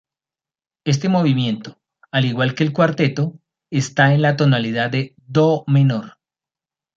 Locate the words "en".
4.15-4.23